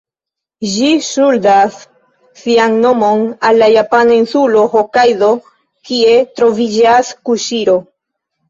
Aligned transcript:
Ĝi 0.75 0.87
ŝuldas 1.07 1.75
sian 2.43 2.79
nomon 2.85 3.21
al 3.51 3.61
la 3.65 3.67
japana 3.75 4.17
insulo 4.23 4.65
Hokajdo, 4.73 5.31
kie 5.91 6.17
troviĝas 6.41 7.17
Kuŝiro. 7.31 7.81